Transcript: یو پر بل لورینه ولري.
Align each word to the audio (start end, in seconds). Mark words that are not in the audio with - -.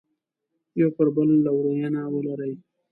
یو 0.79 0.89
پر 0.95 1.07
بل 1.15 1.29
لورینه 1.45 2.01
ولري. 2.15 2.53